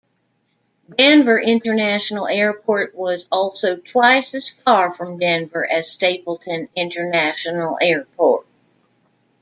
[0.97, 8.47] Denver International Airport was also twice as far from Denver as Stapleton International Airport.